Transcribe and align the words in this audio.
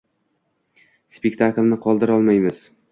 Spektaklni 1.19 1.81
qoldirolmaymiz. 1.87 2.67